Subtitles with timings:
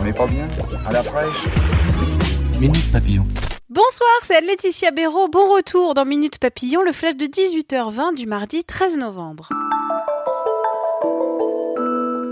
[0.00, 0.48] On n'est pas bien
[0.86, 1.44] À la fraîche
[2.60, 3.26] Minute Papillon.
[3.68, 5.28] Bonsoir, c'est Laetitia Béraud.
[5.28, 9.48] Bon retour dans Minute Papillon, le flash de 18h20 du mardi 13 novembre.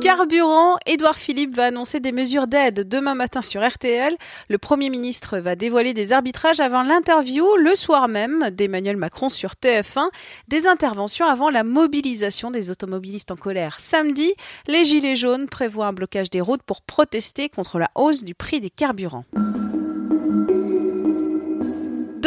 [0.07, 4.15] Carburant, Édouard Philippe va annoncer des mesures d'aide demain matin sur RTL.
[4.49, 9.55] Le Premier ministre va dévoiler des arbitrages avant l'interview le soir même d'Emmanuel Macron sur
[9.61, 10.09] TF1.
[10.47, 13.81] Des interventions avant la mobilisation des automobilistes en colère.
[13.81, 14.33] Samedi,
[14.69, 18.61] les Gilets jaunes prévoient un blocage des routes pour protester contre la hausse du prix
[18.61, 19.25] des carburants.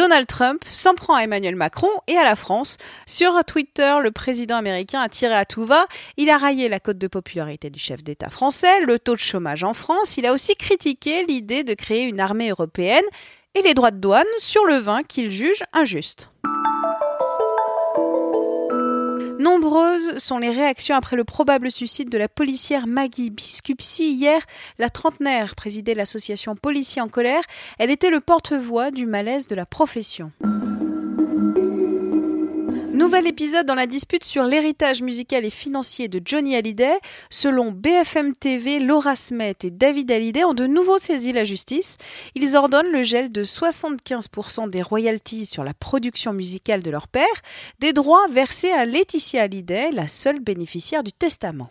[0.00, 2.78] Donald Trump s'en prend à Emmanuel Macron et à la France.
[3.04, 5.84] Sur Twitter, le président américain a tiré à tout va.
[6.16, 9.62] Il a raillé la cote de popularité du chef d'État français, le taux de chômage
[9.62, 10.16] en France.
[10.16, 13.04] Il a aussi critiqué l'idée de créer une armée européenne
[13.54, 16.30] et les droits de douane sur le vin qu'il juge injustes.
[19.40, 24.12] Nombreuses sont les réactions après le probable suicide de la policière Maggie Biscupsi.
[24.12, 24.42] Hier,
[24.78, 27.40] la trentenaire présidait l'association Policiers en colère.
[27.78, 30.30] Elle était le porte-voix du malaise de la profession.
[33.10, 36.96] Nouvel épisode dans la dispute sur l'héritage musical et financier de Johnny Hallyday.
[37.28, 41.96] Selon BFM TV, Laura Smet et David Hallyday ont de nouveau saisi la justice.
[42.36, 47.26] Ils ordonnent le gel de 75% des royalties sur la production musicale de leur père,
[47.80, 51.68] des droits versés à Laetitia Hallyday, la seule bénéficiaire du testament.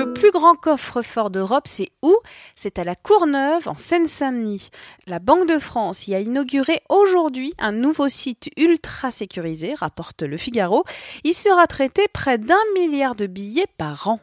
[0.00, 2.16] Le plus grand coffre-fort d'Europe, c'est où?
[2.56, 4.70] C'est à la Courneuve, en Seine-Saint-Denis.
[5.06, 10.38] La Banque de France y a inauguré aujourd'hui un nouveau site ultra sécurisé, rapporte Le
[10.38, 10.84] Figaro.
[11.24, 14.20] Il sera traité près d'un milliard de billets par an.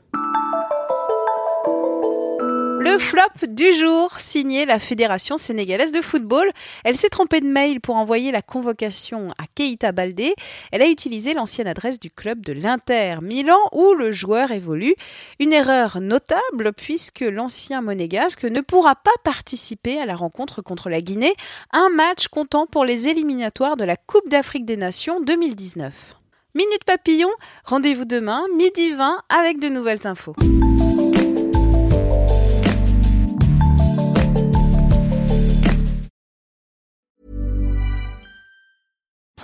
[2.87, 6.49] Le flop du jour, signé la Fédération sénégalaise de football.
[6.85, 10.33] Elle s'est trompée de mail pour envoyer la convocation à Keita Baldé.
[10.71, 14.95] Elle a utilisé l'ancienne adresse du club de l'Inter Milan où le joueur évolue.
[15.39, 21.01] Une erreur notable puisque l'ancien monégasque ne pourra pas participer à la rencontre contre la
[21.01, 21.35] Guinée,
[21.73, 26.15] un match comptant pour les éliminatoires de la Coupe d'Afrique des Nations 2019.
[26.55, 27.31] Minute Papillon,
[27.65, 30.35] rendez-vous demain, midi 20, avec de nouvelles infos.